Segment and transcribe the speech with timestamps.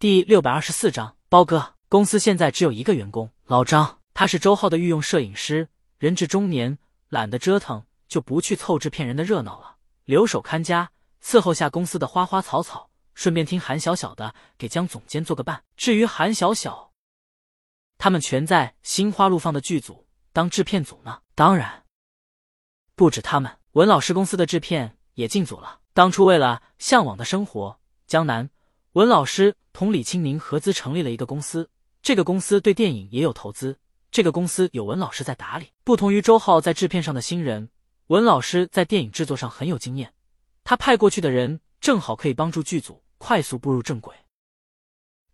[0.00, 6.78] 第六百二十四章，包哥，公司现在只有一个员工，老张，他是周浩的御用摄影师，人至中年，
[7.10, 9.76] 懒得折腾，就不去凑制片人的热闹了，
[10.06, 10.90] 留守看家，
[11.22, 15.62] 伺候下公司的花花草草，顺便听韩小小的，给江总监做个伴。
[15.76, 16.92] 至于韩小小，
[17.98, 21.20] 他们全在心花路放的剧组当制片组呢。
[21.34, 21.84] 当然，
[22.94, 25.80] 不止他们，文老师公司的制片也进组了。
[25.92, 28.48] 当初为了向往的生活，江南。
[28.94, 31.70] 文老师同李青宁合资成立了一个公司，
[32.02, 33.78] 这个公司对电影也有投资。
[34.10, 35.68] 这个公司有文老师在打理。
[35.84, 37.68] 不同于周浩在制片上的新人，
[38.08, 40.12] 文老师在电影制作上很有经验。
[40.64, 44.12] 他派过去的人正好可以帮助剧组快速步入正轨。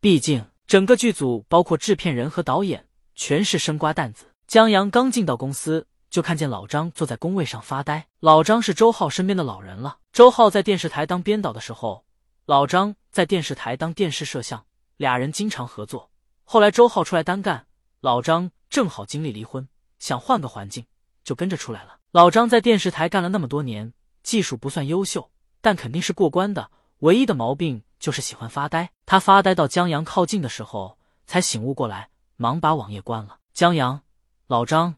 [0.02, 4.27] 毕竟整个剧组包括制片人和导演全是生瓜蛋子。
[4.47, 8.06] 江阳刚进到公司，就看见老张坐在工位上发呆。
[8.20, 10.00] 老张是周浩身边的老人了。
[10.12, 12.05] 周浩在电视台当编导的时候。
[12.45, 14.66] 老张在电视台当电视摄像，
[14.98, 16.11] 俩人经常合作。
[16.45, 17.66] 后来周浩出来单干，
[18.02, 19.67] 老张正好经历离婚，
[19.98, 20.84] 想换个环境，
[21.25, 21.98] 就跟着出来了。
[22.11, 25.31] 老张在电视台干了那么多年，技术不算优秀，
[25.62, 26.70] 但肯定是过关的。
[26.98, 28.92] 唯一的毛病就是喜欢发呆。
[29.06, 33.39] 他发呆到江阳靠近的时候，才醒悟过来，忙把网页关了。
[33.55, 34.03] 江阳，
[34.47, 34.97] 老张，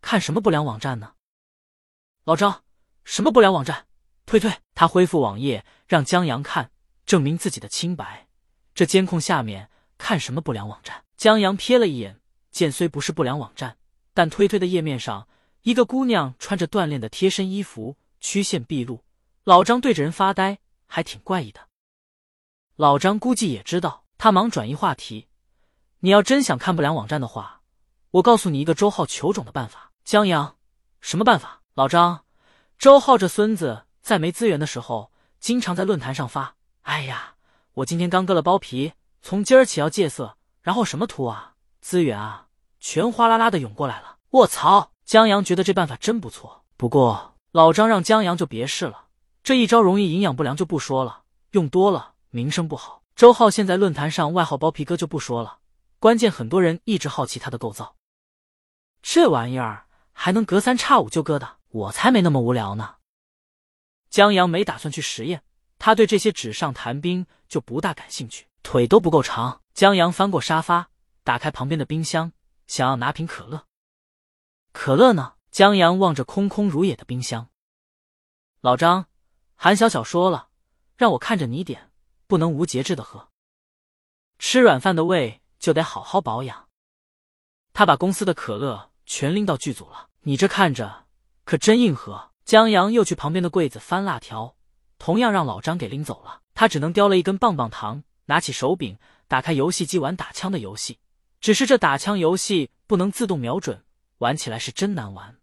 [0.00, 1.12] 看什么不良网站呢？
[2.24, 2.62] 老张，
[3.04, 3.84] 什么不良网站？
[4.24, 4.50] 退退！
[4.74, 6.70] 他恢复网页，让江阳看。
[7.08, 8.28] 证明自己的清白。
[8.74, 11.02] 这监控下面看什么不良网站？
[11.16, 12.20] 江阳瞥了一眼，
[12.50, 13.78] 见虽不是不良网站，
[14.12, 15.26] 但推推的页面上，
[15.62, 19.02] 一个姑娘穿着锻炼的贴身衣服，曲线毕露。
[19.44, 21.60] 老张对着人发呆，还挺怪异的。
[22.76, 25.28] 老张估计也知道，他忙转移话题
[26.00, 27.62] ：“你要真想看不良网站的话，
[28.10, 30.58] 我告诉你一个周浩求种的办法。”江阳，
[31.00, 31.62] 什么办法？
[31.72, 32.26] 老张，
[32.78, 36.56] 周浩这孙子在没资源的时候，经常在论坛上发。
[36.88, 37.34] 哎呀，
[37.74, 42.46] 我今天刚割了包皮，从今儿起要戒色，然后什么图啊、资源啊，
[42.80, 44.16] 全哗啦啦的涌过来了。
[44.30, 44.92] 卧槽！
[45.04, 49.04] 江阳觉得这办法真不错，不过老张让江阳就别试了，
[49.42, 53.02] 这一招容易营养不良就不说了，用多了名声不好。
[53.14, 55.58] 周浩现在论坛上外号包皮哥就不说了，
[55.98, 57.96] 关键很多人一直好奇他的构造，
[59.02, 62.94] 这玩意儿还能隔三差五就割的，我才没那么无聊呢。
[64.08, 65.42] 江阳没打算去实验。
[65.88, 69.62] 他对这些纸上谈兵就不大感兴趣，腿都不够长。
[69.72, 70.90] 江阳翻过沙发，
[71.24, 72.32] 打开旁边的冰箱，
[72.66, 73.64] 想要拿瓶可乐。
[74.72, 75.36] 可乐呢？
[75.50, 77.48] 江阳望着空空如也的冰箱。
[78.60, 79.06] 老张，
[79.54, 80.50] 韩小小说了，
[80.94, 81.90] 让我看着你点，
[82.26, 83.30] 不能无节制的喝。
[84.38, 86.68] 吃软饭的胃就得好好保养。
[87.72, 90.10] 他把公司的可乐全拎到剧组了。
[90.20, 91.06] 你这看着
[91.44, 92.32] 可真硬核。
[92.44, 94.54] 江阳又去旁边的柜子翻辣条。
[94.98, 100.98] 同样让老张给拎走了，他只能叼了一根棒棒糖，拿起手柄，打开游戏机玩打枪的游戏。
[101.40, 103.84] 只是这打枪游戏不能自动瞄准，
[104.18, 105.36] 玩起来是真难玩。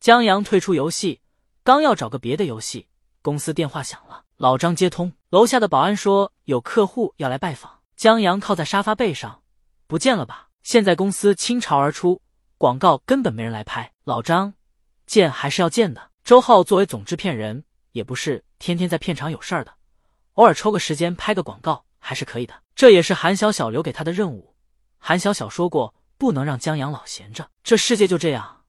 [0.00, 1.20] 江阳退出游戏，
[1.62, 2.88] 刚要找个别的游戏，
[3.22, 7.80] 公司电话响了，老张接通，楼下的保安说有客户要来拜访。
[7.96, 9.42] 江阳靠在沙发背上，
[9.86, 10.48] 不见了吧？
[10.62, 12.20] 现在公司倾巢而出，
[12.58, 13.92] 广告根本没人来拍。
[14.04, 14.54] 老张，
[15.06, 16.10] 见还是要见的。
[16.24, 17.64] 周浩作为总制片人。
[17.92, 19.74] 也不是天天在片场有事儿的，
[20.34, 22.62] 偶尔抽个时间拍个广告还是可以的。
[22.74, 24.54] 这也是韩小小留给他的任务。
[24.98, 27.50] 韩小小说过，不能让江阳老闲着。
[27.62, 28.62] 这世界就这样，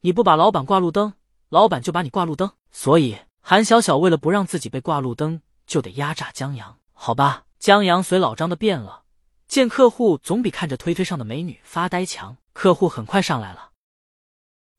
[0.00, 1.14] 你不把老板挂路灯，
[1.48, 2.50] 老板就把你挂路灯。
[2.70, 6.78] 所以韩小小为了不让自己被挂路灯，就得压榨江阳。
[6.92, 9.04] 好吧，江阳随老张的变了，
[9.46, 12.36] 见客户总比看着推推上的美女发呆强。
[12.52, 13.70] 客户很快上来了，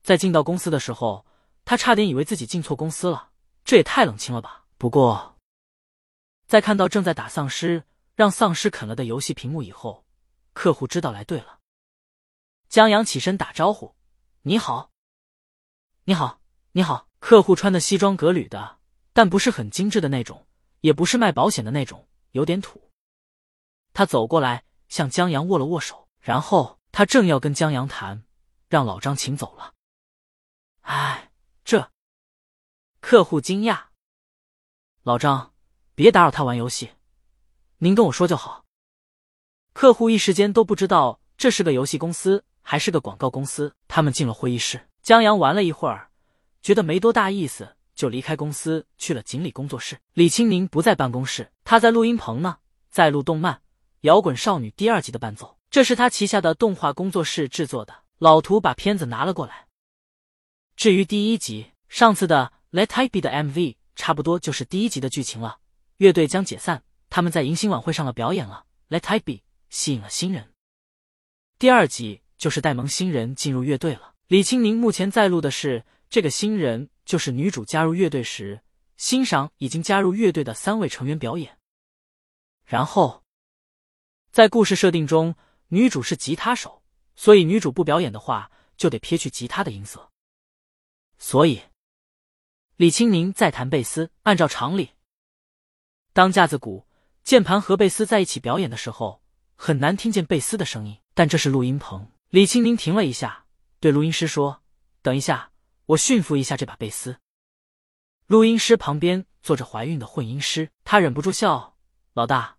[0.02, 1.26] 在进到公司的时候，
[1.64, 3.30] 他差点以为自己进错公司了。
[3.68, 4.64] 这也太冷清了吧！
[4.78, 5.38] 不过，
[6.48, 7.84] 在看到正在打丧尸、
[8.16, 10.06] 让丧尸啃了的游戏屏幕以后，
[10.54, 11.60] 客户知道来对了。
[12.70, 13.94] 江阳起身打招呼
[14.44, 14.92] ：“你好，
[16.06, 16.40] 你好，
[16.72, 18.80] 你好。”客户穿的西装革履的，
[19.12, 20.48] 但不是很精致的那种，
[20.80, 22.90] 也不是卖保险的那种，有点土。
[23.92, 28.24] 他走过来向江阳握了握手，然后他正要跟江阳谈，
[28.70, 29.74] 让老张请走了。
[30.84, 31.32] 哎，
[31.66, 31.92] 这。
[33.10, 33.84] 客户惊讶
[35.02, 35.54] ：“老张，
[35.96, 36.90] 别打扰他玩游戏，
[37.78, 38.66] 您跟我说就好。”
[39.72, 43.74] 客户一时间都不知道这是个游戏公司还是个广告公司。
[43.88, 46.10] 他们进了会议室，江阳玩了一会儿，
[46.62, 49.98] 觉得没多大意思，就离开公司去了锦鲤工作室。
[50.12, 52.58] 李青宁不在办公室，他在录音棚呢，
[52.90, 53.54] 在录动漫
[54.02, 55.58] 《摇滚少女》第二集的伴奏。
[55.70, 58.04] 这是他旗下的动画工作室制作的。
[58.18, 59.70] 老图把片子拿了过来。
[60.76, 62.52] 至于第一集，上次的。
[62.78, 65.62] Let I Be 的 MV 差不多就是第一集的剧情了。
[65.96, 69.34] 乐队将解散，他们在迎新晚会上了表演了《Let I Be》，
[69.72, 70.54] 吸引了新人。
[71.58, 74.14] 第二集就是带萌新人进入乐队了。
[74.28, 78.62] 李青宁目前在录的是这个新人，就是女主加入乐队时
[78.96, 81.58] 欣赏已经加入乐队的三位成员表演。
[82.64, 83.24] 然后，
[84.32, 85.34] 在故事设定中，
[85.70, 86.84] 女主是吉他手，
[87.16, 90.12] 所以女主不表演的话，就得撇去吉他的音色。
[91.18, 91.64] 所以，
[92.78, 94.12] 李青宁在弹贝斯。
[94.22, 94.92] 按照常理，
[96.14, 96.86] 当架子鼓、
[97.24, 99.24] 键盘和贝斯在一起表演的时候，
[99.56, 100.96] 很难听见贝斯的声音。
[101.16, 102.12] 但这是录音棚。
[102.30, 103.46] 李青宁停了一下，
[103.80, 104.62] 对录音师说
[105.02, 105.50] ：“等一下，
[105.88, 107.18] 我驯服一下这把贝斯。”
[108.28, 111.78] 录音师旁边坐着怀孕的混音师，他忍不住笑
[112.14, 112.58] ：“老大，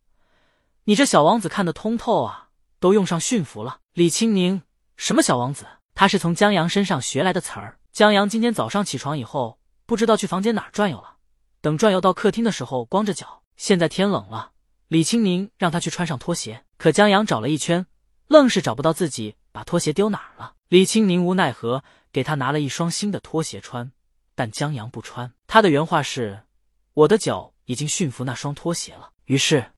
[0.83, 2.49] 你这小王子看得通透啊，
[2.81, 4.63] 都用上驯服了。”李青宁
[4.99, 5.65] ：“什么小王子？
[5.95, 9.58] 他是从江阳身上学来的词儿。”江阳今天早上起床以后，
[9.89, 11.17] 不知道去房间哪儿转悠了。
[11.63, 13.43] 等转悠到客厅的时候，光着脚。
[13.57, 14.53] 现在天冷了，
[14.89, 17.87] 李青宁让他去穿上拖鞋，可江阳找了一圈，
[18.27, 20.57] 愣是找不到自己把拖鞋丢哪儿了。
[20.69, 21.83] 李青宁无奈何
[22.13, 23.91] 给他拿了一双新的拖鞋穿，
[24.35, 25.33] 但江阳不穿。
[25.47, 26.45] 他的原话是
[26.93, 29.73] ：“我的脚已经驯服那双拖鞋了。”于是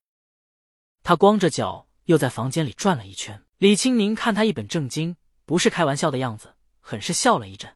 [1.05, 3.45] 他光着脚又在房间里转了一圈。
[3.59, 5.17] 李青宁看他一本正经，
[5.47, 7.73] 不是开玩笑的样子，很是笑了一阵。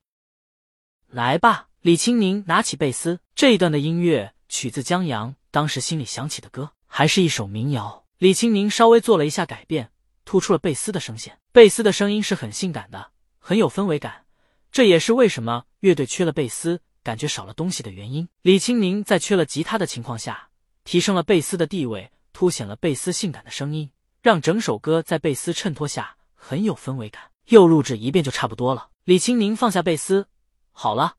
[1.15, 3.21] 来吧，李青宁拿起贝斯。
[3.37, 8.05] 这一段的音乐取自江阳当时心里想起的歌，还是一首民谣。
[8.19, 9.93] 李青宁稍微做了一下改变，
[10.25, 11.39] 突出了贝斯的声线。
[11.53, 14.25] 贝斯的声音是很性感的，很有氛围感。
[14.73, 18.29] 这也是为什么乐队缺了贝斯，感觉少了东西的原因。
[18.43, 20.49] 李青宁在缺了吉他的情况下，
[20.83, 23.89] 提升了贝斯的地位，凸显了贝斯性感的声音，
[24.21, 27.23] 让整首歌在贝斯衬托下很有氛围感。
[27.51, 28.89] 又录制一遍就差不多了。
[29.05, 30.27] 李青宁放下贝斯。
[30.77, 31.17] 好了，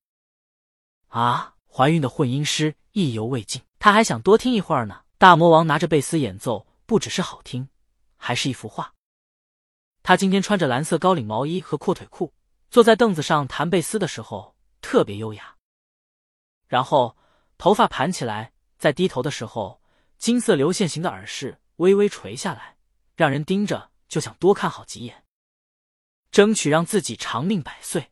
[1.08, 1.56] 啊！
[1.66, 5.04] 怀孕的混音师意犹未尽，他还想多听一会儿呢。
[5.18, 7.70] 大魔王拿着贝斯演奏，不只是好听，
[8.18, 8.94] 还是一幅画。
[10.04, 12.34] 他今天穿着蓝色高领毛衣和阔腿裤，
[12.70, 15.56] 坐在凳子上弹贝斯的时候特别优雅。
[16.68, 17.18] 然后
[17.58, 19.82] 头发盘起来，在低头的时候，
[20.18, 22.78] 金色流线型的耳饰微微垂下来，
[23.16, 25.24] 让人盯着就想多看好几眼，
[26.30, 28.12] 争取让自己长命百岁。